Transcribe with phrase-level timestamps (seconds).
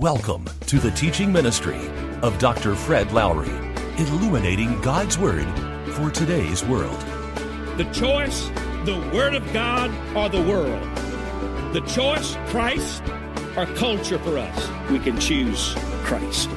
[0.00, 1.78] Welcome to the teaching ministry
[2.22, 2.74] of Dr.
[2.74, 3.50] Fred Lowery,
[3.98, 5.46] illuminating God's Word
[5.92, 6.98] for today's world.
[7.76, 8.48] The choice,
[8.86, 10.82] the Word of God, or the world.
[11.74, 13.02] The choice, Christ,
[13.58, 14.90] or culture for us.
[14.90, 16.48] We can choose Christ.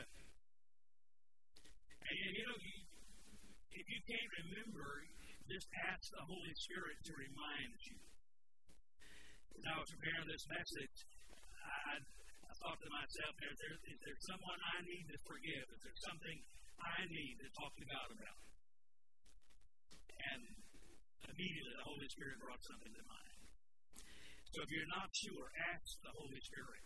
[0.00, 2.76] And, and you know, you,
[3.76, 5.04] if you can't remember,
[5.50, 7.98] just ask the Holy Spirit to remind you.
[9.58, 10.96] As I was preparing this message,
[11.60, 15.66] I, I thought to myself, is there, is there someone I need to forgive?
[15.76, 16.38] Is there something
[16.80, 18.40] I need to talk to God about?
[20.32, 20.40] And
[21.28, 23.32] immediately the Holy Spirit brought something to mind.
[24.52, 26.84] So if you're not sure, ask the Holy Spirit.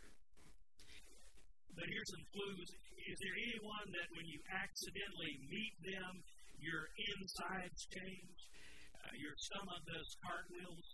[1.75, 2.71] But here's some clues.
[3.07, 6.13] Is there anyone that when you accidentally meet them,
[6.59, 8.39] your insides change?
[8.99, 10.89] Uh, your stomach does cartwheels?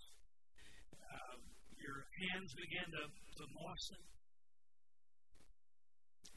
[0.92, 1.40] Uh,
[1.80, 4.02] your hands begin to, to moisten?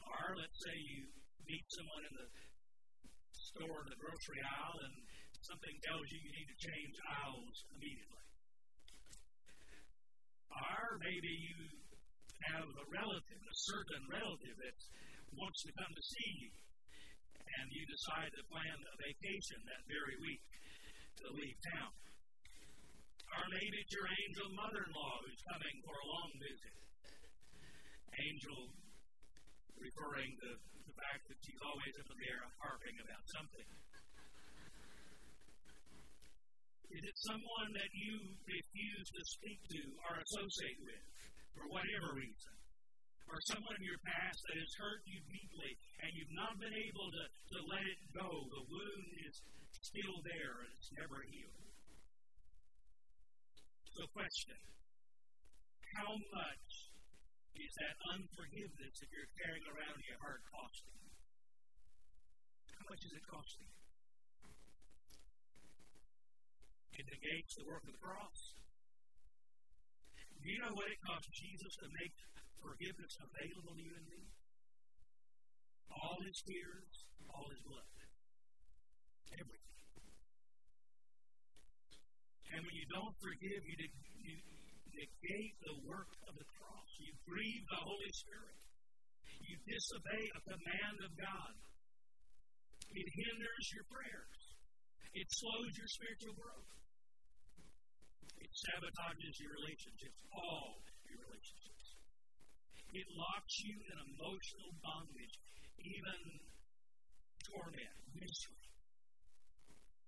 [0.00, 1.12] Or let's say you
[1.44, 2.28] meet someone in the
[3.52, 4.96] store, in the grocery aisle, and
[5.44, 8.24] something tells you you need to change aisles immediately.
[10.56, 11.58] Or maybe you
[12.56, 14.76] have a relative, a certain relative that
[15.34, 16.52] wants to come to see you,
[17.42, 20.44] and you decide to plan a vacation that very week
[21.22, 21.92] to leave town.
[23.36, 26.74] Or maybe it's your angel mother in law who's coming for a long visit.
[28.16, 28.60] Angel
[29.76, 30.48] referring to
[30.88, 33.68] the fact that she's always up in there harping about something.
[36.96, 41.04] Is it someone that you refuse to speak to or associate with
[41.52, 42.55] for whatever reason?
[43.26, 47.08] Or someone in your past that has hurt you deeply and you've not been able
[47.10, 48.28] to, to let it go?
[48.30, 49.34] The wound is
[49.82, 51.66] still there and it's never healed.
[53.96, 54.60] So, question
[55.98, 56.68] How much
[57.56, 61.00] is that unforgiveness that you're carrying around in your heart costing?
[62.76, 63.84] How much is it costing you?
[66.96, 68.40] It negates the work of the cross.
[70.40, 72.14] Do you know what it cost Jesus to make
[72.66, 74.22] forgiveness available to you and me?
[75.94, 76.90] All his tears,
[77.30, 77.90] all his blood.
[79.38, 79.66] Everything.
[82.50, 83.76] And when you don't forgive, you,
[84.96, 86.90] negate the work of the cross.
[86.98, 88.58] You grieve the Holy Spirit.
[89.44, 91.52] You disobey a command of God.
[92.96, 94.40] It hinders your prayers.
[95.12, 96.72] It slows your spiritual growth.
[98.40, 101.75] It sabotages your relationships, all your relationships.
[102.96, 105.36] It locks you in emotional bondage,
[105.84, 106.20] even
[107.44, 108.72] torment, misery.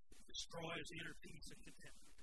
[0.08, 2.16] It destroys inner peace and contentment.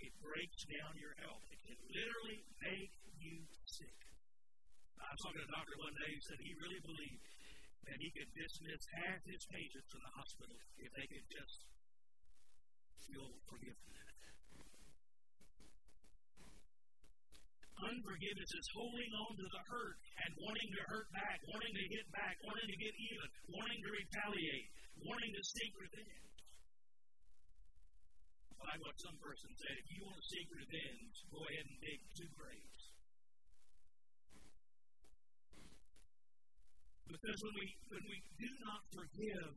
[0.00, 1.44] It breaks down your health.
[1.52, 4.00] It can literally make you sick.
[4.96, 7.26] I was talking to a doctor one day who said he really believed
[7.92, 11.68] that he could dismiss half his patients from the hospital if they could just
[13.04, 14.05] feel forgiveness.
[17.76, 22.06] Unforgiveness is holding on to the hurt and wanting to hurt back, wanting to hit
[22.08, 24.68] back, wanting to get even, wanting to retaliate,
[25.04, 26.36] wanting to seek revenge.
[28.56, 32.00] Like what some person said, if you want to seek revenge, go ahead and dig
[32.16, 32.82] two graves.
[37.06, 39.52] Because when we when we do not forgive,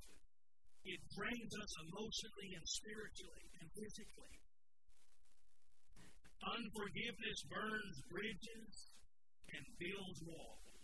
[0.85, 4.35] it drains us emotionally and spiritually and physically.
[6.39, 8.73] Unforgiveness burns bridges
[9.51, 10.83] and builds walls.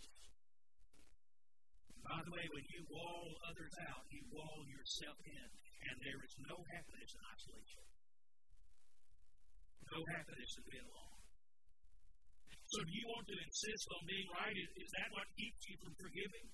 [2.05, 5.47] By the way, when you wall others out, you wall yourself in,
[5.89, 7.85] and there is no happiness in isolation.
[9.89, 11.21] No happiness in being alone.
[12.75, 14.53] So, do you want to insist on being right?
[14.53, 16.47] Is, is that what keeps you from forgiving?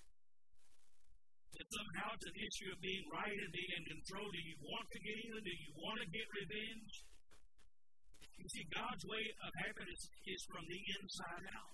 [1.58, 4.28] That somehow it's an issue of being right and being in control.
[4.30, 5.42] Do you want to get even?
[5.42, 7.11] Do you want to get revenge?
[8.62, 11.74] See, God's way of happiness is from the inside out.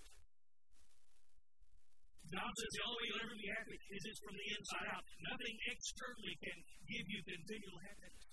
[2.32, 5.04] God says the only way you'll ever be happy is it's from the inside out.
[5.20, 6.58] Nothing externally can
[6.88, 8.24] give you continual happiness.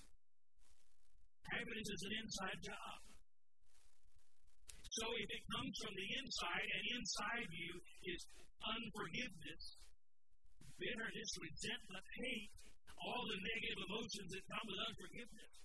[1.52, 2.98] Happiness is an inside job.
[4.88, 7.74] So if it comes from the inside, and inside you
[8.08, 8.22] is
[8.64, 9.64] unforgiveness,
[10.80, 12.52] bitterness, resentment, hate,
[13.04, 15.65] all the negative emotions that come with unforgiveness,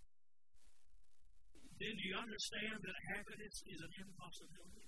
[1.81, 4.85] then do you understand that happiness is an impossibility?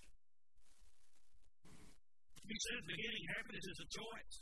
[2.42, 4.36] You said at the beginning, happiness is a choice.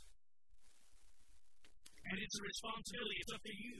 [2.11, 3.17] And it's a responsibility.
[3.23, 3.77] It's up to you.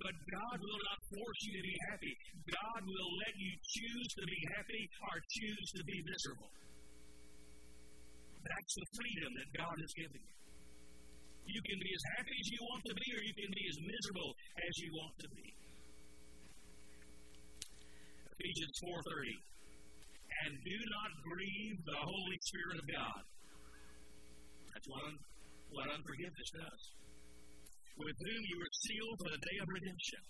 [0.00, 2.14] But God will not force you to be happy.
[2.44, 6.52] God will let you choose to be happy or choose to be miserable.
[8.40, 10.36] That's the freedom that God has given you.
[11.44, 13.78] You can be as happy as you want to be, or you can be as
[13.80, 14.30] miserable
[14.60, 15.59] as you want to be.
[18.40, 19.36] Ephesians 4:30.
[20.40, 23.22] And do not grieve the Holy Spirit of God.
[24.72, 25.24] That's what, un-
[25.68, 26.82] what unforgiveness does.
[28.00, 30.22] With whom you were sealed for the day of redemption.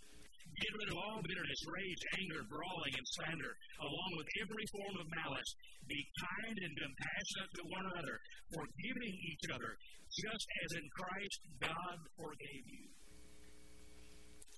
[0.59, 5.07] Get rid of all bitterness, rage, anger, brawling, and slander, along with every form of
[5.23, 5.51] malice.
[5.87, 8.17] Be kind and compassionate to one another,
[8.51, 9.73] forgiving each other,
[10.11, 12.87] just as in Christ God forgave you.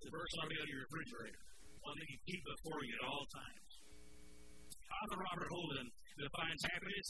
[0.00, 1.43] The verse ought to be on your refrigerator,
[1.82, 3.70] one that you keep before you at all times.
[4.87, 7.08] Father Robert Holden defines happiness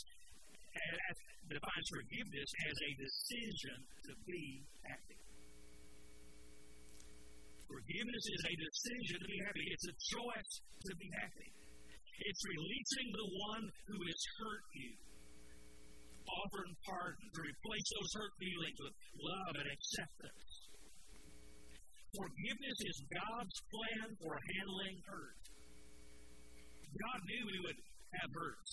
[0.73, 1.17] as,
[1.53, 3.79] defines forgiveness as a decision
[4.09, 5.21] to be happy.
[7.69, 9.65] Forgiveness is a decision to be happy.
[9.73, 10.53] It's a choice
[10.89, 11.49] to be happy.
[12.23, 14.93] It's releasing the one who has hurt you.
[16.23, 20.72] Offering pardon to replace those hurt feelings with love and acceptance.
[22.13, 25.37] Forgiveness is God's plan for handling hurt.
[26.93, 27.81] God knew we would
[28.21, 28.73] have hurts.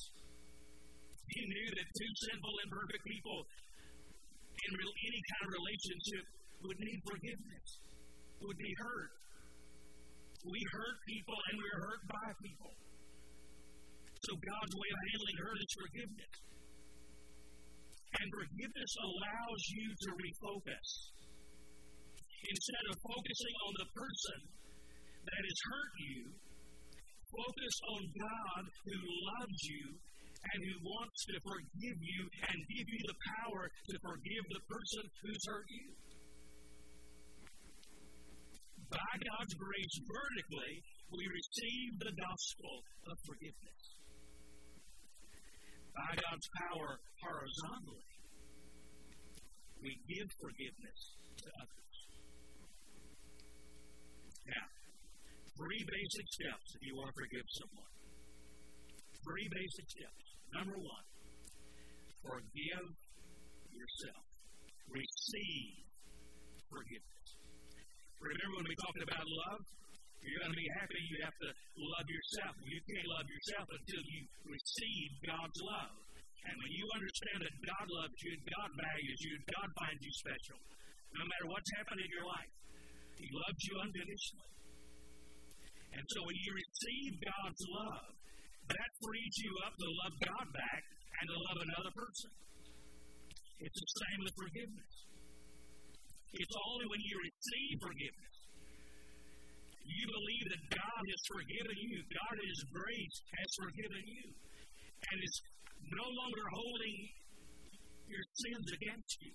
[1.32, 3.40] He knew that two sinful, imperfect people
[4.60, 6.24] in any kind of relationship
[6.68, 7.68] would need forgiveness
[8.44, 9.12] would be hurt.
[10.44, 12.76] We hurt people and we're hurt by people.
[14.20, 16.36] So God's way of handling hurt is forgiveness.
[18.20, 20.88] And forgiveness allows you to refocus.
[22.40, 24.40] Instead of focusing on the person
[25.28, 26.20] that has hurt you,
[27.30, 29.86] focus on God who loves you
[30.40, 35.04] and who wants to forgive you and give you the power to forgive the person
[35.20, 35.88] who's hurt you
[38.90, 40.74] by God's grace vertically,
[41.14, 42.74] we receive the gospel
[43.06, 43.82] of forgiveness.
[45.94, 48.10] By God's power horizontally,
[49.82, 51.02] we give forgiveness
[51.38, 51.89] to others.
[55.60, 57.94] Three basic steps if you want to forgive someone.
[59.28, 60.24] Three basic steps.
[60.56, 61.06] Number one,
[62.24, 62.88] forgive
[63.76, 64.24] yourself.
[64.88, 65.84] Receive
[66.72, 67.28] forgiveness.
[68.24, 69.62] Remember when we talked about love?
[70.20, 71.50] You're going to be happy, you have to
[71.80, 72.54] love yourself.
[72.64, 75.96] You can't love yourself until you receive God's love.
[76.44, 80.60] And when you understand that God loves you, God values you, God finds you special,
[81.20, 82.52] no matter what's happened in your life,
[83.20, 84.54] He loves you unconditionally.
[85.92, 88.08] And so when you receive God's love,
[88.72, 90.84] that frees you up to love God back
[91.20, 92.32] and to love another person.
[93.60, 94.94] It's the same with forgiveness.
[96.32, 98.36] It's only when you receive forgiveness.
[99.84, 104.26] You believe that God has forgiven you, God in His grace has forgiven you,
[105.02, 105.36] and is
[105.90, 106.98] no longer holding
[108.06, 109.34] your sins against you.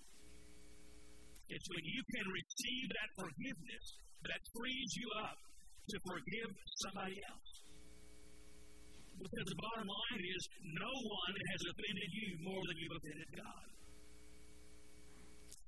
[1.49, 3.85] It's when you can receive that forgiveness
[4.25, 5.39] that frees you up
[5.93, 6.51] to forgive
[6.89, 7.53] somebody else.
[9.21, 10.43] Because the bottom line is,
[10.75, 13.67] no one has offended you more than you've offended God.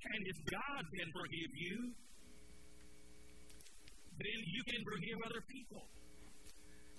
[0.07, 1.77] And if God can forgive you,
[4.17, 5.85] then you can forgive other people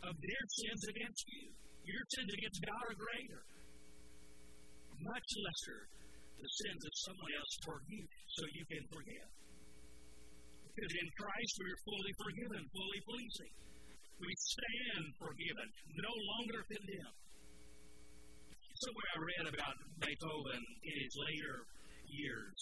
[0.06, 1.46] of their sins against you.
[1.88, 3.42] Your sins against God are greater,
[5.02, 5.82] much lesser
[6.38, 8.04] the sins of someone else toward you,
[8.38, 9.30] so you can forgive.
[10.78, 13.54] Because in Christ we are fully forgiven, fully pleasing.
[14.22, 15.68] We stand forgiven,
[15.98, 17.18] no longer condemned.
[18.78, 19.76] Somewhere I read about
[20.06, 21.66] Beethoven in his later
[22.06, 22.60] years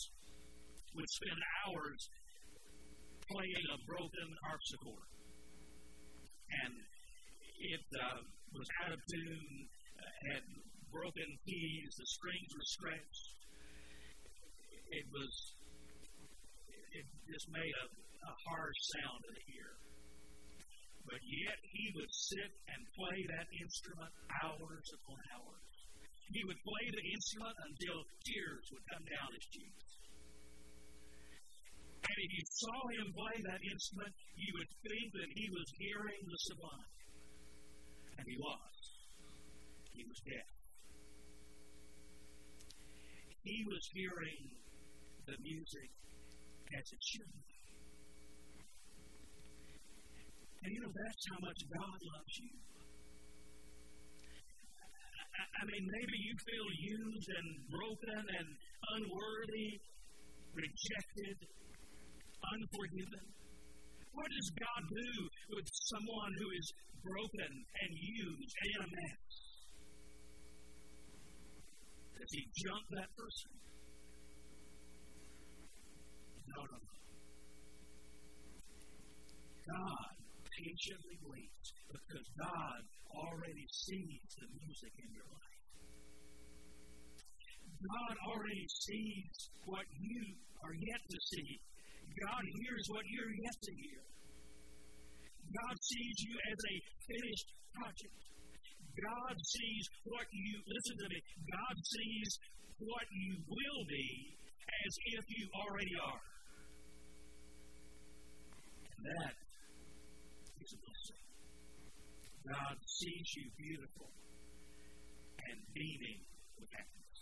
[0.96, 2.02] would spend hours
[3.28, 5.08] playing a broken harpsichord.
[6.64, 6.74] And
[7.68, 8.20] it uh,
[8.56, 9.68] was out of tune,
[10.00, 10.44] uh, had
[10.88, 13.26] broken keys, the strings were stretched.
[14.92, 15.34] It was,
[16.70, 19.72] it just made a, a harsh sound in the ear.
[21.06, 25.66] But yet he would sit and play that instrument hours upon hours.
[26.34, 29.86] He would play the instrument until tears would come down his cheeks.
[32.06, 36.22] And if you saw him play that instrument, you would think that he was hearing
[36.26, 36.92] the sublime.
[38.18, 38.76] And he was.
[39.94, 40.50] He was deaf.
[43.46, 44.42] He was hearing
[45.26, 45.90] the music
[46.78, 47.56] as it should be.
[50.66, 52.54] And you know, that's how much God loves you.
[55.36, 58.48] I mean, maybe you feel used and broken and
[58.98, 59.72] unworthy,
[60.56, 61.38] rejected,
[62.56, 63.26] unforgiven.
[64.16, 65.12] What does God do
[65.60, 66.68] with someone who is
[67.04, 69.36] broken and used and a mess?
[72.16, 73.75] Does he jump that person?
[76.56, 76.96] No, no, no.
[79.68, 80.16] God
[80.56, 82.80] patiently waits because God
[83.12, 85.60] already sees the music in your life.
[87.76, 89.36] God already sees
[89.68, 90.24] what you
[90.64, 91.60] are yet to see.
[92.24, 94.02] God hears what you're yet to hear.
[95.52, 98.20] God sees you as a finished project.
[98.96, 101.20] God sees what you, listen to me,
[101.52, 102.32] God sees
[102.80, 104.40] what you will be
[104.72, 106.35] as if you already are.
[109.06, 109.38] That
[110.66, 111.22] is a blessing.
[112.42, 114.10] God sees you beautiful
[115.46, 116.26] and beaming
[116.58, 117.22] with happiness.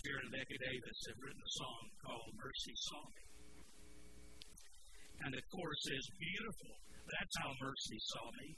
[0.00, 3.24] Jared and Becky Davis have written a song called Mercy Saw Me.
[5.28, 6.72] And the chorus says, Beautiful,
[7.04, 8.48] that's how mercy saw me.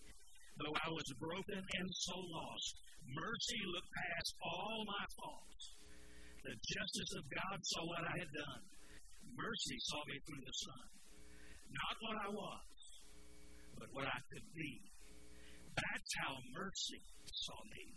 [0.54, 2.74] Though I was broken and so lost,
[3.10, 5.64] mercy looked past all my faults.
[6.46, 8.62] The justice of God saw what I had done.
[9.34, 10.99] Mercy saw me through the Son.
[11.70, 12.70] Not what I was,
[13.78, 14.82] but what I could be.
[15.76, 17.94] That's how mercy saw me.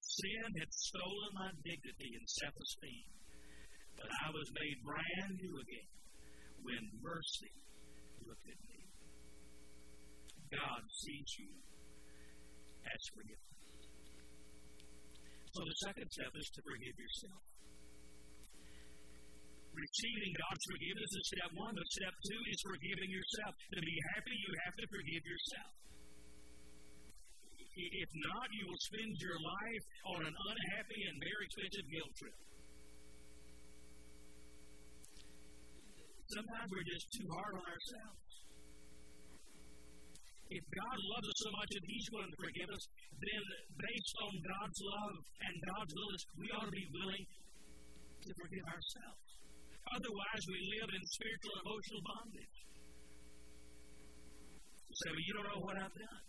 [0.00, 3.10] Sin had stolen my dignity and self esteem,
[3.98, 5.90] but I was made brand new again
[6.62, 7.54] when mercy
[8.22, 8.80] looked at me.
[10.54, 11.52] God sees you
[12.86, 13.50] as forgiven.
[15.52, 17.55] So the second step is to forgive yourself.
[19.76, 23.52] Receiving God's forgiveness is step one, but step two is forgiving yourself.
[23.76, 25.72] To be happy, you have to forgive yourself.
[27.76, 29.84] If not, you will spend your life
[30.16, 32.38] on an unhappy and very expensive guilt trip.
[36.32, 38.32] Sometimes we're just too hard on ourselves.
[40.56, 43.42] If God loves us so much and He's willing to forgive us, then
[43.76, 47.24] based on God's love and God's willingness, we ought to be willing
[48.24, 49.26] to forgive ourselves.
[49.94, 52.56] Otherwise, we live in spiritual emotional bondage.
[54.96, 56.24] Well, you don't know what I've done.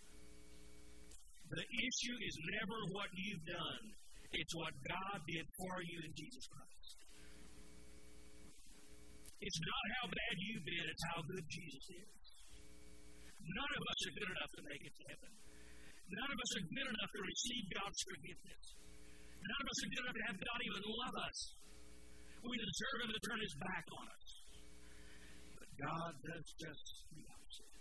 [1.47, 3.83] The issue is never what you've done,
[4.35, 6.97] it's what God did for you in Jesus Christ.
[9.39, 12.25] It's not how bad you've been, it's how good Jesus is.
[13.47, 15.31] None of us are good enough to make it to heaven.
[16.11, 18.63] None of us are good enough to receive God's forgiveness.
[19.39, 21.37] None of us are good enough to have God even love us.
[22.43, 24.27] We deserve Him to turn His back on us.
[25.57, 27.73] But God does just the opposite.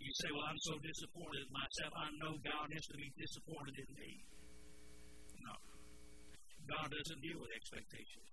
[0.00, 1.92] You say, Well, I'm so disappointed in myself.
[1.98, 4.12] I know God has to be disappointed in me.
[5.42, 5.54] No.
[6.70, 8.32] God doesn't deal with expectations.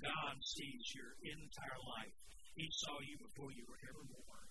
[0.00, 2.16] God sees your entire life.
[2.54, 4.46] He saw you before you were ever born.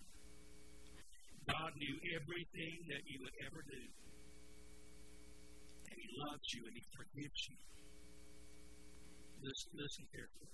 [1.47, 3.83] God knew everything that you would ever do.
[6.13, 7.57] Loves you and He forgives you.
[9.41, 10.51] Listen, listen carefully.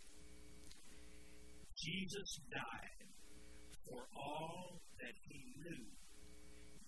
[1.76, 3.08] Jesus died
[3.88, 5.84] for all that He knew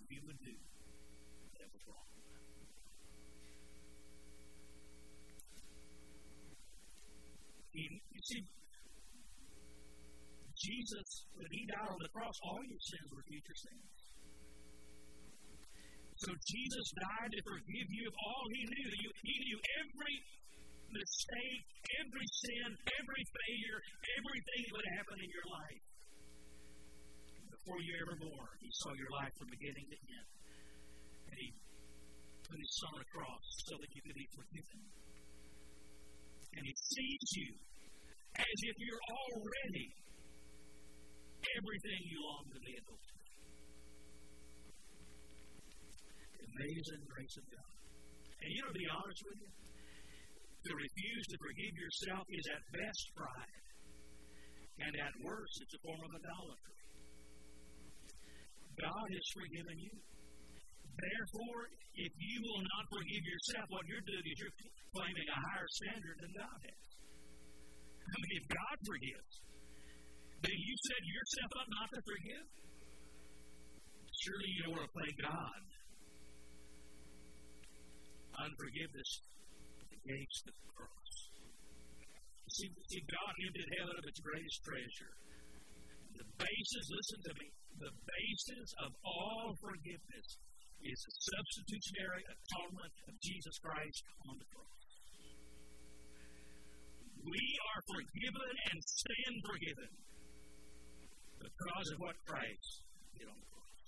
[0.08, 0.56] you would do
[1.56, 2.08] that was wrong.
[7.72, 8.44] He, you see,
[10.62, 14.01] Jesus, when he died on the cross, all your sins were future sins.
[16.22, 18.90] So Jesus died to forgive you of all he knew.
[19.26, 20.16] He knew every
[20.94, 21.64] mistake,
[21.98, 23.78] every sin, every failure,
[24.22, 25.82] everything that would happen in your life.
[27.50, 30.28] Before you ever born, he saw your life from beginning to end.
[31.26, 31.48] And he
[32.46, 34.80] put his son on the cross so that you could be forgiven.
[36.54, 37.50] And he sees you
[38.38, 39.88] as if you're already
[41.42, 42.94] everything you long to be to.
[46.41, 47.72] The amazing grace of God.
[48.42, 49.52] And you know, to be honest with you,
[50.62, 53.62] to refuse to forgive yourself is at best pride,
[54.82, 56.78] and at worst, it's a form of idolatry.
[58.78, 59.94] God has forgiven you.
[60.92, 61.62] Therefore,
[61.98, 64.56] if you will not forgive yourself, what you're doing is you're
[64.96, 66.84] claiming a higher standard than God has.
[68.02, 69.32] I mean, if God forgives,
[70.42, 72.46] then you set yourself up not to forgive.
[74.22, 75.60] Surely you don't want to play God.
[78.38, 79.10] Unforgiveness
[79.92, 81.12] against the cross.
[82.52, 85.12] See, see, God emptied heaven of its greatest treasure
[86.20, 87.46] The basis, listen to me,
[87.80, 90.28] the basis of all forgiveness
[90.82, 94.84] is the substitutionary atonement of Jesus Christ on the cross.
[97.22, 99.92] We are forgiven and stand forgiven
[101.38, 102.70] because of what Christ
[103.14, 103.82] did on the cross.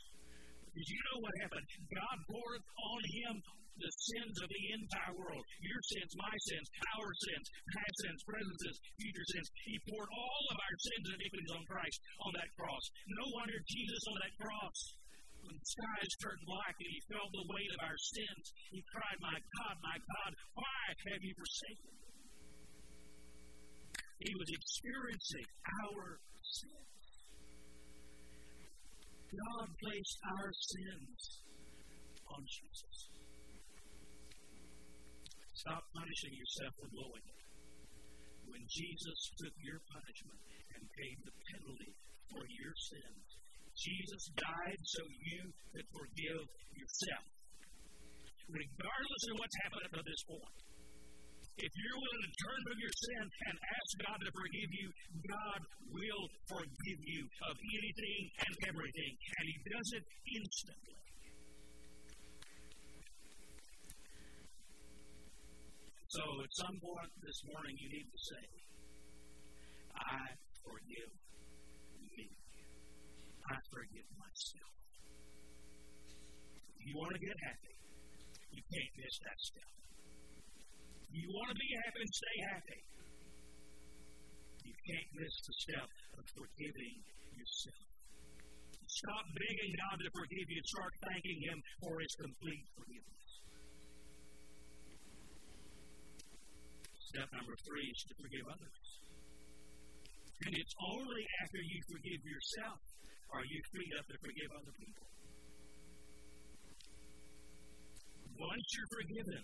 [0.71, 1.67] Did you know what happened?
[1.91, 3.35] God poured on him
[3.78, 5.45] the sins of the entire world.
[5.61, 9.49] Your sins, my sins, our sins, past sins, present sins, future sins.
[9.66, 12.85] He poured all of our sins and iniquities on Christ on that cross.
[13.19, 14.78] No wonder Jesus on that cross,
[15.45, 19.19] when the skies turned black and he felt the weight of our sins, he cried,
[19.21, 20.81] My God, my God, why
[21.12, 22.11] have you forsaken me?
[24.25, 25.47] He was experiencing
[25.85, 26.95] our sins.
[29.35, 31.21] God placed our sins
[32.31, 33.13] on Jesus.
[35.64, 37.40] Stop punishing yourself for blowing it.
[38.52, 40.40] When Jesus took your punishment
[40.76, 41.92] and paid the penalty
[42.28, 43.25] for your sins,
[43.73, 45.40] Jesus died so you
[45.73, 47.25] could forgive yourself.
[48.44, 50.56] Regardless of what's happened up to this point,
[51.56, 54.88] if you're willing to turn from your sin and ask God to forgive you,
[55.33, 55.61] God
[55.97, 59.12] will forgive you of anything and everything.
[59.16, 60.97] And He does it instantly.
[66.14, 68.47] So at some point this morning, you need to say,
[69.99, 70.30] I
[70.62, 72.30] forgive me.
[73.50, 74.75] I forgive myself.
[76.54, 77.75] If you want to get happy,
[78.54, 79.71] you can't miss that step.
[81.11, 82.80] If You want to be happy and stay happy.
[84.71, 86.94] You can't miss the step of forgiving
[87.35, 87.90] yourself.
[88.87, 92.84] Stop begging God to forgive you start thanking Him for His complete forgiveness.
[97.14, 98.87] Step number three is to forgive others.
[100.50, 102.83] And it's only after you forgive yourself
[103.30, 105.06] are you freed up to forgive other people.
[108.34, 109.43] Once you're forgiven,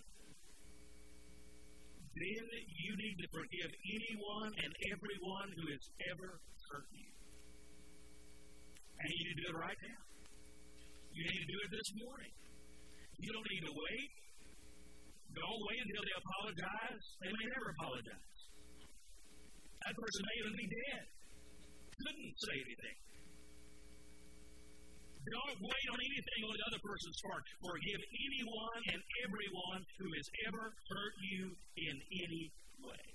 [2.11, 2.43] then
[2.75, 6.43] you need to forgive anyone and everyone who has ever
[6.75, 7.07] hurt you.
[8.99, 10.01] And you need to do it right now.
[11.15, 12.35] You need to do it this morning.
[13.15, 14.20] You don't need to wait.
[15.31, 17.03] Don't wait until they apologize.
[17.23, 18.39] They may never apologize.
[19.81, 21.03] That person may even be dead.
[22.01, 22.97] Couldn't say anything.
[25.21, 27.43] Don't wait on anything on the other person's part.
[27.61, 31.43] Forgive anyone and everyone who has ever hurt you
[31.77, 32.43] in any
[32.81, 33.05] way.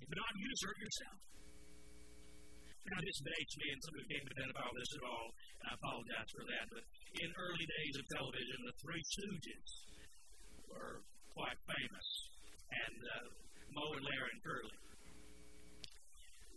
[0.00, 1.18] If not, you just hurt yourself.
[2.88, 5.28] Now, this dates me, and some somebody came to that about this at all,
[5.60, 6.84] and I apologize for that, but
[7.20, 9.89] in early days of television, the Three Stooges
[10.70, 11.02] were
[11.34, 12.08] quite famous,
[12.70, 13.26] and uh,
[13.74, 14.76] Moe and Larry and Curly.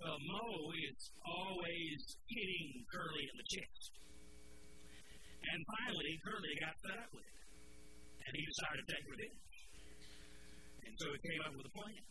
[0.04, 3.92] Well, Moe is always hitting Curly in the chest.
[5.48, 7.40] And finally, Curly got fed up with it.
[8.28, 9.56] And he decided to take revenge.
[10.84, 12.04] And so he came up with a plan.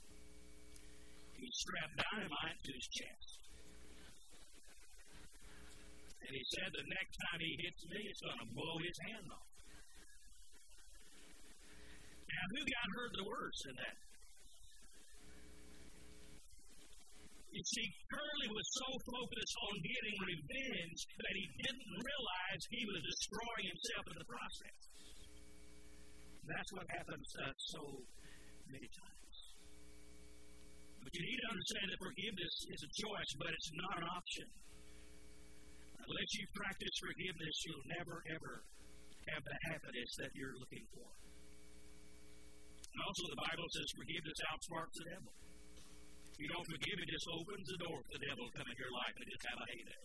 [1.36, 3.30] He strapped dynamite to his chest.
[6.22, 9.28] And he said, the next time he hits me, it's going to blow his hand
[9.36, 9.51] off.
[12.42, 13.96] Now, who got hurt the worst in that?
[17.54, 22.98] You see, Curly was so focused on getting revenge that he didn't realize he was
[22.98, 24.78] destroying himself in the process.
[26.50, 27.26] That's what happens
[27.78, 27.82] so
[28.74, 29.36] many times.
[30.98, 34.48] But you need to understand that forgiveness is a choice, but it's not an option.
[35.94, 38.54] Unless you practice forgiveness, you'll never, ever
[39.30, 41.06] have the happiness that you're looking for.
[42.92, 45.32] And also, the Bible says forgiveness outsmarts the devil.
[46.32, 48.80] If you don't forgive, it just opens the door for the devil to come into
[48.80, 50.04] your life and just have a heyday.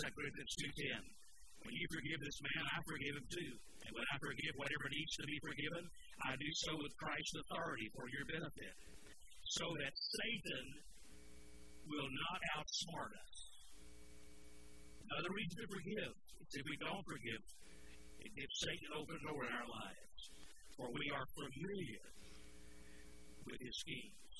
[0.00, 3.52] 2 Corinthians 2.10 When you forgive this man, I forgive him too.
[3.86, 5.84] And when I forgive whatever needs to be forgiven,
[6.24, 8.74] I do so with Christ's authority for your benefit,
[9.60, 10.66] so that Satan
[11.90, 13.36] will not outsmart us.
[15.10, 17.42] Another reason to forgive is if we don't forgive,
[18.22, 20.20] it gives Satan an open door in our lives,
[20.80, 22.04] for we are familiar
[23.44, 24.36] with his schemes.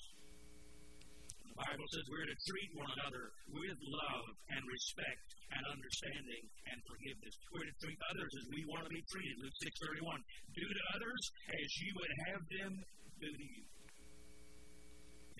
[1.52, 4.26] The Bible says we're to treat one another with love
[4.56, 7.34] and respect and understanding and forgiveness.
[7.52, 9.36] We're to treat others as we want to be treated.
[9.44, 9.52] Luke
[9.84, 10.16] 6.31.
[10.56, 11.22] Do to others
[11.52, 12.72] as you would have them
[13.20, 13.64] do to you.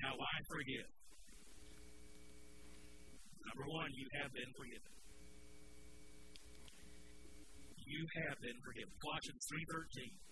[0.05, 0.89] Now, why forgive?
[3.49, 4.93] Number one, you have been forgiven.
[7.89, 8.93] You have been forgiven.
[9.01, 10.30] Colossians 3.13.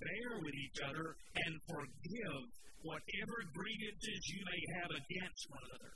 [0.00, 2.40] Bear with each other and forgive
[2.80, 5.92] whatever grievances you may have against one another.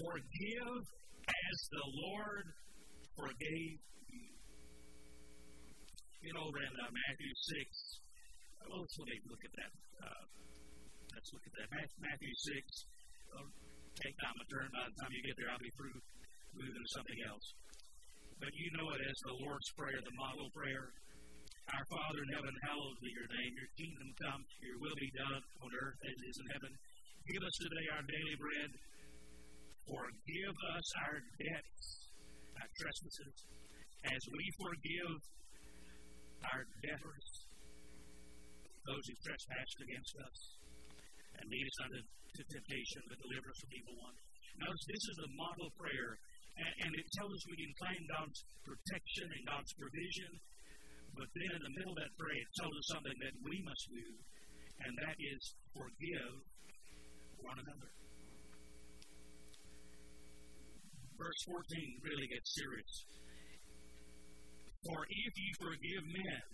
[0.00, 0.80] Forgive
[1.28, 2.44] as the Lord
[3.16, 3.76] forgave
[4.08, 4.28] you.
[6.24, 8.00] You know, in uh, Matthew 6,
[8.68, 9.72] well, let's look at that.
[10.00, 10.24] Uh,
[11.16, 11.68] let's look at that.
[12.00, 12.64] Matthew 6.
[13.36, 13.48] Uh,
[14.00, 14.68] take time to turn.
[14.72, 15.96] By the time you get there, I'll be through
[16.56, 17.46] moving to something else.
[18.40, 20.88] But you know it as the Lord's Prayer, the model prayer.
[21.68, 23.52] Our Father in heaven, hallowed be your name.
[23.52, 26.72] Your kingdom come, your will be done on earth as it is in heaven.
[27.28, 28.70] Give us today our daily bread.
[29.84, 31.84] Forgive us our debts,
[32.58, 33.36] our trespasses,
[34.06, 35.18] as we forgive
[36.46, 37.26] our debtors,
[38.86, 40.38] those who trespass against us.
[41.40, 42.00] And lead us unto
[42.50, 44.16] temptation, but deliver us from evil one.
[44.60, 46.10] Notice this is a model prayer,
[46.60, 50.32] and, and it tells us we can claim God's protection and God's provision.
[51.16, 53.84] But then in the middle of that prayer, it tells us something that we must
[53.90, 54.08] do,
[54.86, 55.42] and that is
[55.74, 56.32] forgive
[57.42, 57.90] one another.
[61.20, 61.60] Verse 14
[62.00, 62.94] really gets serious.
[64.88, 66.44] For if you forgive men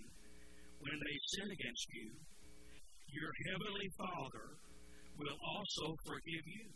[0.82, 2.10] when they sin against you,
[3.06, 4.48] your heavenly Father
[5.14, 6.66] will also forgive you.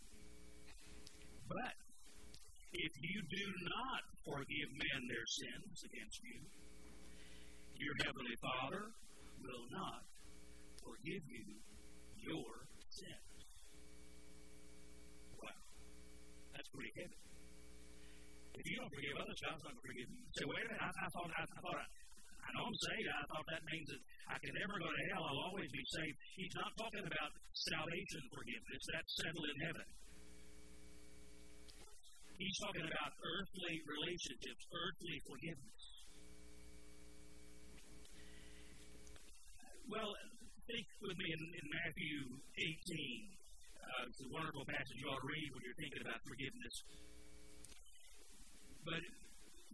[1.50, 1.74] But
[2.70, 6.38] if you do not forgive men their sins against you,
[7.80, 8.84] your heavenly Father
[9.40, 10.04] will not
[10.84, 11.44] forgive you
[12.20, 12.52] your
[12.92, 13.40] sins.
[15.32, 15.60] Wow.
[16.52, 17.20] That's pretty heavy.
[18.60, 20.24] If you don't forgive others, God's not going to forgive you.
[20.36, 23.08] Say, wait a minute, I, I thought, I, I thought, I, I know I'm saved.
[23.08, 25.24] I thought that means that I can never go to hell.
[25.24, 26.16] I'll always be saved.
[26.36, 28.82] He's not talking about salvation forgiveness.
[28.92, 29.88] That's settled in heaven.
[32.36, 35.79] He's talking about earthly relationships, earthly forgiveness.
[39.90, 40.14] Well,
[40.70, 42.70] think with me in, in Matthew 18.
[43.82, 46.74] Uh, it's a wonderful passage you ought to read when you're thinking about forgiveness.
[48.86, 49.02] But,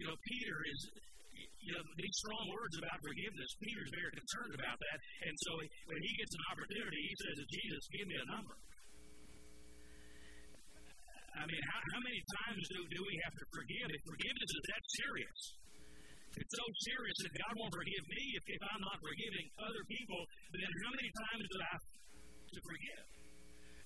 [0.01, 0.81] you know, Peter is,
[1.37, 4.99] you know, these strong words about forgiveness, Peter's very concerned about that.
[5.29, 5.51] And so
[5.85, 8.57] when he gets an opportunity, he says to Jesus, give me a number.
[11.37, 13.85] I mean, how, how many times do, do we have to forgive?
[13.93, 15.41] If forgiveness is that serious,
[16.37, 20.21] it's so serious that God won't forgive me if, if I'm not forgiving other people,
[20.53, 23.05] then how many times do I have to forgive?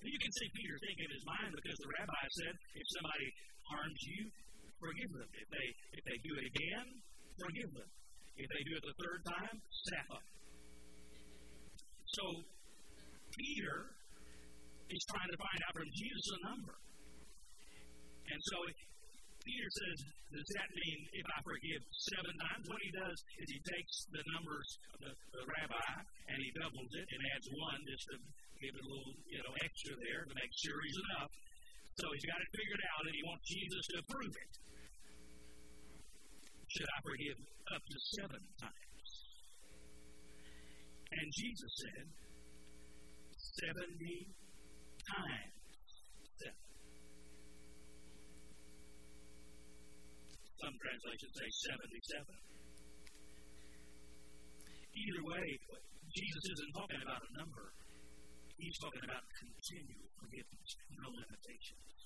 [0.01, 3.27] You can see Peter thinking in his mind because the rabbi said, if somebody
[3.69, 4.21] harms you,
[4.81, 5.29] forgive them.
[5.29, 6.87] If they if they do it again,
[7.37, 7.89] forgive them.
[8.33, 10.25] If they do it the third time, snap them.
[12.17, 12.25] So
[13.29, 13.77] Peter
[14.89, 16.75] is trying to find out from Jesus a number.
[18.27, 18.57] And so
[19.41, 19.97] Peter says,
[20.29, 21.81] Does that mean if I forgive
[22.13, 22.63] seven times?
[22.69, 25.91] What he does is he takes the numbers of the, the rabbi
[26.29, 28.15] and he doubles it and adds one just to
[28.61, 31.31] give it a little you know extra there to make sure he's enough.
[31.97, 34.51] So he's got it figured out and he wants Jesus to approve it.
[36.71, 37.39] Should I forgive
[37.75, 39.09] up to seven times?
[41.11, 42.05] And Jesus said,
[43.67, 44.31] 70
[45.03, 45.61] times
[50.61, 52.21] Some translations say 77.
[54.93, 55.47] Either way,
[56.13, 57.65] Jesus isn't talking about a number.
[58.61, 60.69] He's talking about continual forgiveness,
[61.01, 61.97] no limitations.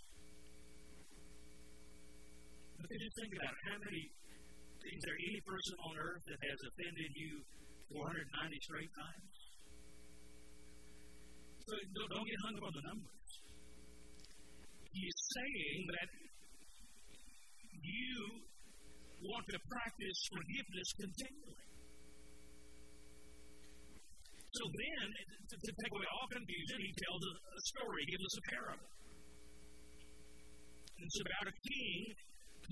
[2.80, 3.64] But just think about it.
[3.68, 7.44] How many, is there any person on earth that has offended you
[7.92, 9.36] 490 straight times?
[11.60, 13.30] So don't get hung up on the numbers.
[14.96, 16.08] He's saying that
[17.86, 18.18] you
[19.22, 21.66] want to practice forgiveness continually.
[24.56, 25.08] So then,
[25.52, 28.46] to, to take away all confusion, he tells a, a story, he gives us a
[28.56, 28.92] parable.
[30.96, 32.00] It's about a king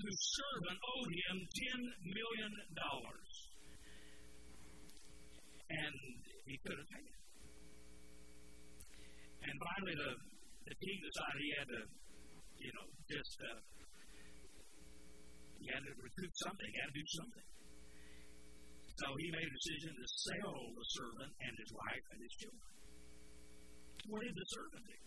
[0.00, 2.52] whose servant owed him $10 million.
[5.74, 5.94] And
[6.48, 7.18] he couldn't pay it.
[9.44, 10.12] And finally, the,
[10.72, 11.80] the king decided he had to,
[12.64, 13.60] you know, just uh,
[15.64, 17.46] he had to recoup something, he had to do something.
[19.00, 22.70] So he made a decision to sell the servant and his wife and his children.
[24.12, 24.98] What did the servant do?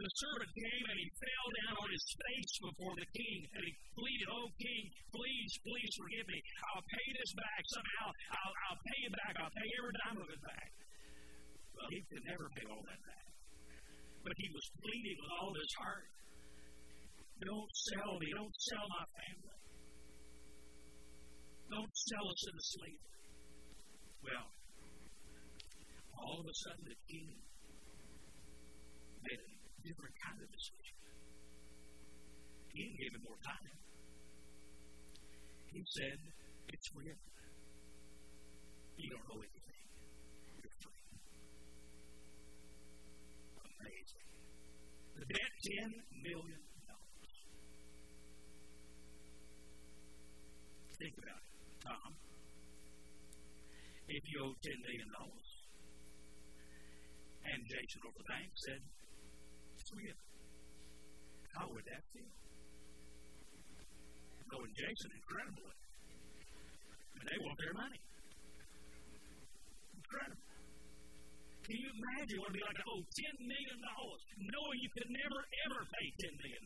[0.00, 3.72] The servant came and he fell down on his face before the king and he
[3.92, 6.40] pleaded, Oh, king, please, please forgive me.
[6.72, 8.06] I'll pay this back somehow.
[8.32, 9.34] I'll, I'll pay it back.
[9.36, 10.70] I'll pay every dime of it back.
[11.76, 13.26] Well, he could never pay all that back.
[14.24, 16.08] But he was pleading with all his heart.
[17.40, 18.28] Don't sell me.
[18.36, 19.56] Don't sell my family.
[21.72, 23.16] Don't sell us into slavery.
[24.20, 24.48] Well,
[26.20, 27.32] all of a sudden the king
[29.24, 29.50] made a
[29.88, 30.96] different kind of decision.
[32.76, 33.76] He didn't him more time.
[35.72, 36.18] He said,
[36.68, 37.30] It's forgiven.
[39.00, 39.84] You don't owe anything.
[40.60, 41.02] You're free.
[43.64, 44.28] Amazing.
[45.16, 45.88] The debt, ten
[46.20, 46.69] million
[51.00, 52.10] Think about it, Tom.
[54.04, 55.50] If you owe ten million dollars,
[57.40, 58.80] and Jason over the bank said,
[59.90, 60.22] forgiven.
[61.56, 62.30] How would that feel?
[64.50, 65.70] Knowing Jason, incredible.
[67.16, 68.00] And they want their money.
[69.98, 70.46] Incredible.
[71.66, 75.40] Can you imagine what it'd be like to owe $10 million, knowing you could never,
[75.70, 76.62] ever pay $10 million?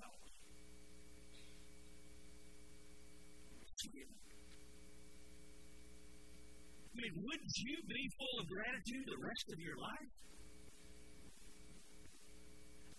[6.95, 10.13] I mean, wouldn't you be full of gratitude the rest of your life?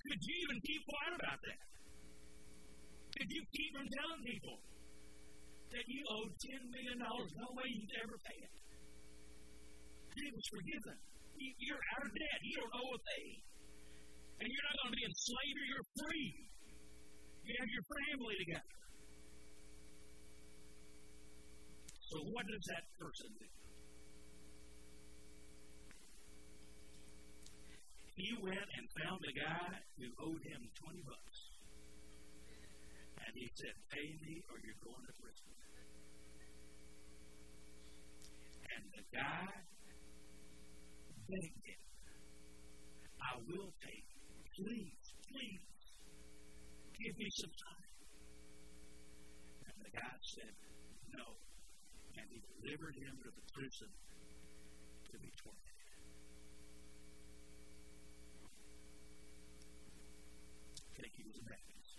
[0.06, 1.60] Could you even keep quiet about that?
[3.18, 4.58] Could you keep from telling people
[5.72, 7.00] that you owe $10 million?
[7.00, 8.54] No way you'd ever pay it.
[10.16, 10.98] It was forgiven.
[11.36, 12.40] You're out of debt.
[12.44, 13.44] You don't owe a thing.
[14.40, 15.60] And you're not going to be enslaved.
[15.68, 16.30] You're free.
[17.48, 18.85] You have your family together.
[22.16, 23.50] So, what does that person do?
[28.16, 31.38] He went and found a guy who owed him 20 bucks.
[33.20, 35.52] And he said, Pay me or you're going to prison.
[38.64, 39.52] And the guy
[41.28, 41.84] begged him,
[43.20, 44.00] I will pay.
[44.56, 45.68] Please, please,
[46.96, 47.92] give me some time.
[49.68, 50.56] And the guy said,
[51.12, 51.45] No.
[52.18, 53.92] And he delivered him to the prison
[55.12, 55.76] to be tormented.
[60.96, 61.94] think he was a Baptist.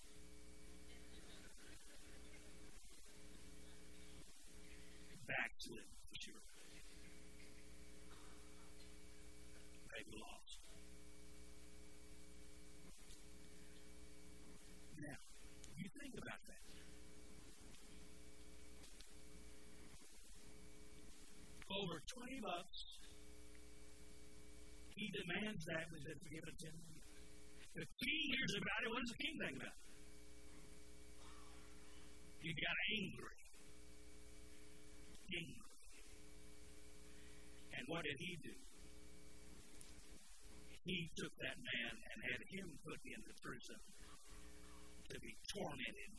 [5.26, 6.42] Backslid, for sure.
[9.92, 10.65] Maybe lost.
[21.86, 22.78] Over 20 bucks,
[24.98, 26.96] he demands that was it forgiven 10
[27.76, 28.88] the king hears about it.
[28.88, 29.78] What does the king think about?
[32.40, 33.38] He got angry.
[35.28, 35.70] Angry.
[37.76, 38.56] And what did he do?
[40.88, 43.80] He took that man and had him put into prison
[45.12, 46.12] to be tormented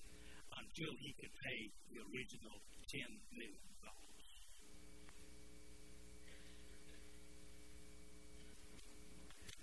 [0.61, 4.06] until he could pay the original ten million dollars.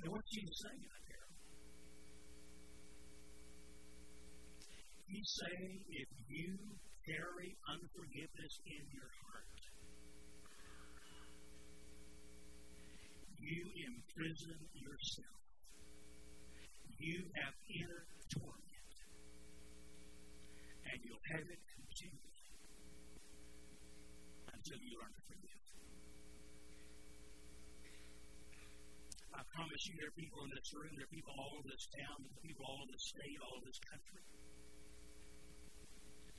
[0.05, 0.85] And what's Jesus saying?
[5.09, 6.59] He's saying if you
[7.07, 9.61] carry unforgiveness in your heart,
[13.38, 15.40] you imprison yourself.
[16.99, 18.90] You have inner torment.
[20.93, 22.29] And you'll have it continue
[24.53, 25.62] until you learn to forgive.
[29.35, 31.87] I promise you, there are people in this room, there are people all over this
[31.90, 34.23] town, there are people all over this state, all over this country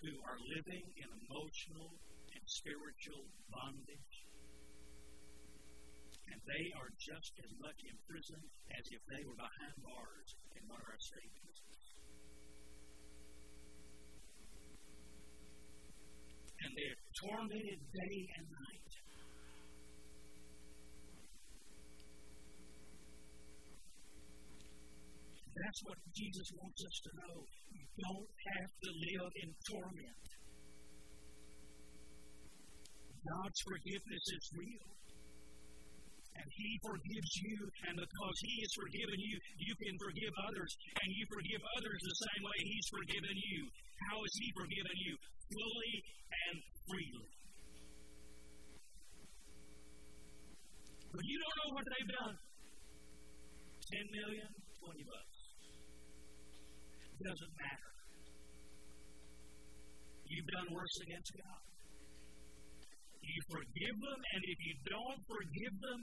[0.06, 4.16] who are living in emotional and spiritual bondage.
[6.30, 8.42] And they are just as much in prison
[8.78, 11.82] as if they were behind bars in one of our state prisons.
[16.62, 18.85] And they're tormented day and night.
[25.66, 27.38] That's what Jesus wants us to know.
[27.74, 30.26] You don't have to live in torment.
[33.26, 34.90] God's forgiveness is real.
[36.38, 37.58] And He forgives you,
[37.90, 42.18] and because He has forgiven you, you can forgive others, and you forgive others the
[42.30, 43.62] same way He's forgiven you.
[44.06, 45.14] How has He forgiven you?
[45.50, 45.96] Fully
[46.46, 47.30] and freely.
[51.10, 52.36] But you don't know what they've done.
[53.82, 55.35] Ten million, twenty bucks
[57.22, 57.92] doesn't matter.
[60.26, 61.62] You've done worse against God.
[63.22, 66.02] You forgive them, and if you don't forgive them,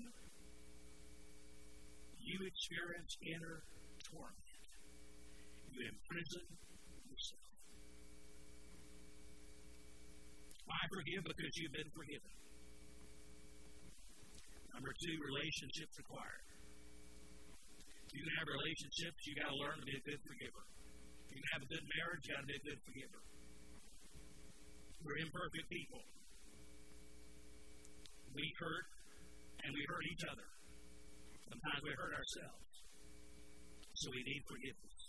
[2.22, 3.56] you experience inner
[4.10, 4.48] torment.
[5.70, 6.46] You imprison
[7.06, 7.46] yourself.
[10.70, 12.32] I forgive because you've been forgiven.
[14.72, 16.46] Number two, relationships required.
[18.08, 20.64] If you have relationships, you got to learn to be a good forgiver.
[21.32, 23.20] You can have a good marriage, be a good forgiver.
[25.00, 26.04] We're imperfect people.
[28.36, 28.86] We hurt
[29.64, 30.48] and we hurt each other.
[31.48, 32.72] Sometimes we hurt ourselves.
[33.96, 35.00] So we need forgiveness.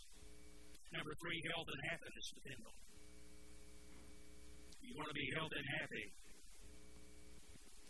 [0.96, 2.80] Number three, health and happiness depend on.
[4.80, 6.08] You want to be healthy and happy.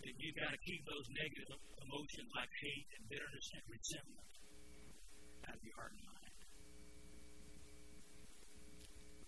[0.02, 4.32] Then you've got to keep those negative emotions like hate and bitterness and resentment
[5.50, 6.13] out of your heart and mind.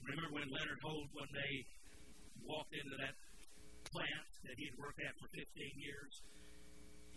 [0.05, 1.65] Remember when Leonard Holt one day
[2.45, 3.17] walked into that
[3.89, 5.41] plant that he'd worked at for 15
[5.81, 6.13] years?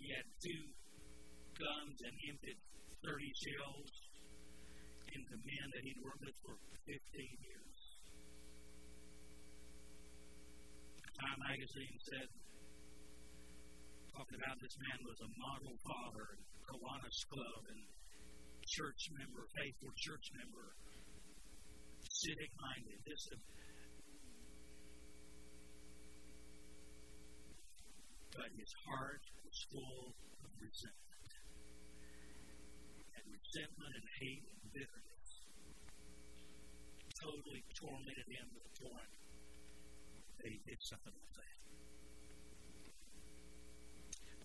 [0.01, 0.65] He had two
[1.61, 2.57] guns and emptied
[3.05, 3.93] 30 shells
[5.13, 6.57] into men that he'd worked with for
[6.89, 6.97] 15
[7.45, 7.77] years.
[11.13, 12.29] Time magazine said,
[14.17, 17.83] talking about this man was a model father, Kiwanis Club, and
[18.65, 20.79] church member, faithful church member,
[22.19, 22.99] civic minded.
[23.07, 23.31] This
[28.35, 31.31] but his heart was full of resentment.
[33.15, 35.31] And resentment and hate and bitterness
[37.23, 39.15] totally tormented him to the point
[40.43, 41.57] that did something like that.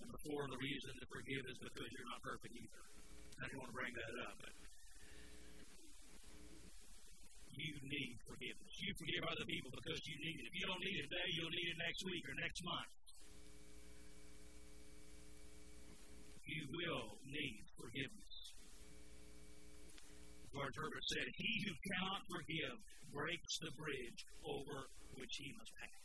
[0.02, 2.86] Number four, the reason to forgive is because you're not perfect either.
[3.42, 4.54] I didn't want to bring that up, but
[7.54, 8.74] you need forgiveness.
[8.82, 10.46] You forgive other people because you need it.
[10.50, 12.92] If you don't need it today, you'll need it next week or next month.
[16.44, 18.36] You will need forgiveness.
[20.54, 22.78] George Herbert said, He who cannot forgive
[23.10, 24.78] breaks the bridge over
[25.18, 26.04] which he must pass.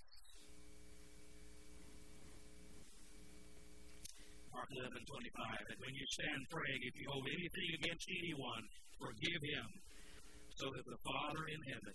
[4.52, 5.68] Mark 11, 25.
[5.68, 8.64] And when you stand praying, if you hold anything against anyone,
[8.96, 9.68] forgive him,
[10.58, 11.94] so that the Father in heaven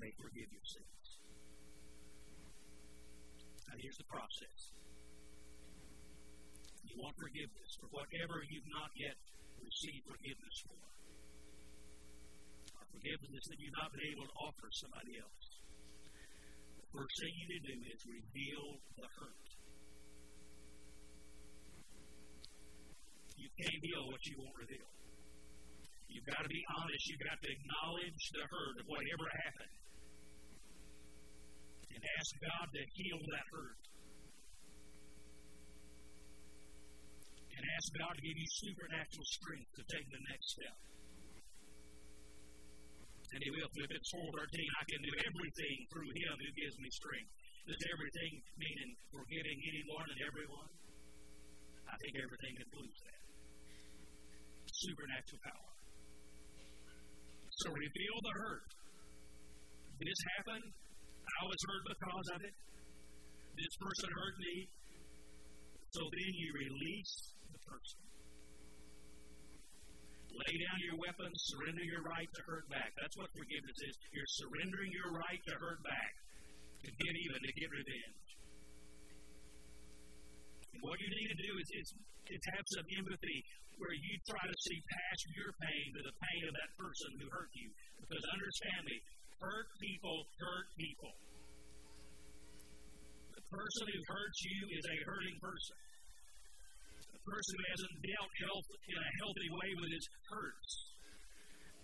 [0.00, 1.04] may forgive your sins.
[3.68, 4.72] Now, here's the process.
[6.88, 9.12] You want forgiveness for whatever you've not yet
[9.60, 10.80] received forgiveness for,
[12.80, 15.46] or forgiveness that you've not been able to offer somebody else.
[16.80, 18.64] The first thing you need to do is reveal
[18.96, 19.48] the hurt.
[23.36, 24.88] You can't heal what you won't reveal.
[26.08, 27.02] You've got to be honest.
[27.08, 29.76] You've got to acknowledge the hurt of whatever happened.
[31.92, 33.82] And ask God to heal that hurt.
[37.58, 40.78] And ask God to give you supernatural strength to take the next step.
[43.28, 43.68] And He will.
[43.76, 47.32] Philippians 4 13, I can do everything through Him who gives me strength.
[47.68, 50.72] Does everything mean forgiving anyone and everyone?
[51.84, 53.20] I think everything includes that.
[54.72, 55.77] Supernatural power.
[57.58, 58.70] So reveal the hurt.
[59.98, 60.66] This happened.
[61.26, 62.54] I was hurt because of it.
[63.58, 64.54] This person hurt me.
[65.90, 67.14] So then you release
[67.50, 68.00] the person.
[70.38, 72.94] Lay down your weapons, surrender your right to hurt back.
[72.94, 73.94] That's what forgiveness is.
[74.14, 76.12] You're surrendering your right to hurt back,
[76.86, 78.28] to get even, to get revenge.
[80.78, 81.88] And what you need to do is, is,
[82.32, 83.38] is have some empathy
[83.78, 87.26] where you try to see past your pain to the pain of that person who
[87.30, 87.68] hurt you.
[88.02, 88.96] Because understand me,
[89.38, 91.14] hurt people hurt people.
[93.38, 95.78] The person who hurts you is a hurting person.
[97.14, 100.70] The person who hasn't dealt health in a healthy way with his hurts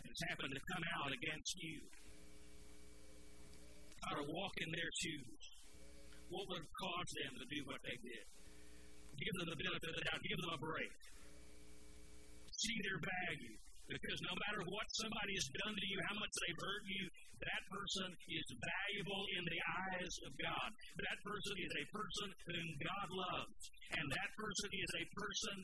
[0.02, 1.78] has happened to come out against you.
[4.04, 5.42] How to walk in their shoes.
[6.28, 8.24] What would have caused them to do what they did?
[9.14, 10.20] Give them the benefit of the doubt.
[10.22, 10.94] Give them a break
[12.64, 13.56] see their value.
[13.84, 17.04] Because no matter what somebody has done to you, how much they've hurt you,
[17.44, 20.68] that person is valuable in the eyes of God.
[21.04, 23.60] That person is a person whom God loves.
[24.00, 25.56] And that person is a person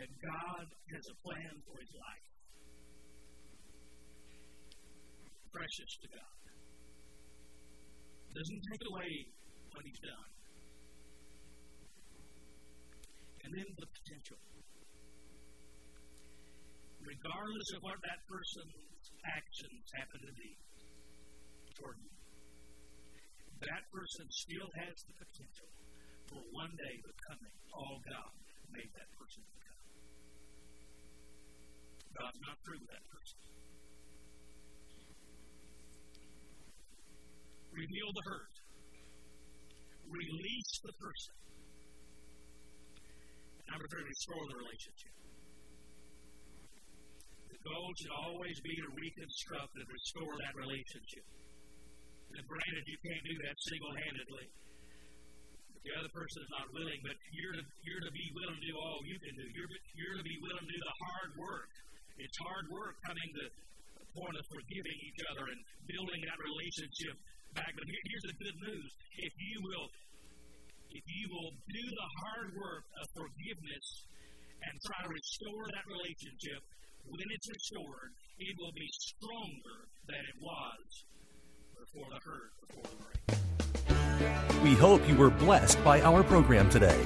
[0.00, 2.28] that God has a plan for his life.
[5.52, 6.36] Precious to God.
[8.32, 9.10] Doesn't take away
[9.76, 10.37] what he's done.
[13.48, 14.36] And then the potential
[17.08, 20.52] regardless of what that person's actions happen to be
[21.72, 22.12] toward you.
[23.64, 25.72] That person still has the potential
[26.28, 28.36] for one day becoming all God
[28.76, 29.82] made that person become.
[32.12, 33.40] God's not through that person.
[37.72, 38.54] Reveal the hurt.
[40.12, 41.34] Release the person.
[43.68, 45.12] Number three, restore the relationship.
[47.52, 51.26] The goal should always be to reconstruct and restore that relationship.
[52.32, 54.46] And granted, you can't do that single handedly.
[55.84, 58.76] The other person is not willing, but you're to, you're to be willing to do
[58.76, 59.46] all you can do.
[59.56, 61.70] You're, you're to be willing to do the hard work.
[62.20, 63.44] It's hard work coming to
[63.96, 67.14] the point of forgiving each other and building that relationship
[67.56, 67.72] back.
[67.72, 68.88] But here, here's the good news.
[69.16, 69.86] If you will
[70.90, 74.06] if you will do the hard work of forgiveness
[74.62, 76.62] and try to restore that relationship,
[77.08, 81.04] when it's restored, it will be stronger than it was
[81.78, 83.18] before the hurt, before the break.
[84.62, 87.00] We hope you were blessed by our program today.